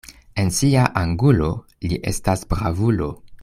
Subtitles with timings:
[0.43, 1.51] En sia angulo
[1.91, 3.13] li estas bravulo.